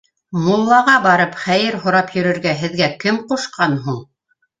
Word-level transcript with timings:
Муллаға 0.43 0.93
барып 1.01 1.35
хәйер 1.41 1.77
һорап 1.83 2.09
йөрөргә 2.15 2.53
һеҙгә 2.63 2.87
кем 3.05 3.21
ҡушҡан 3.33 3.77
һуң? 3.85 4.01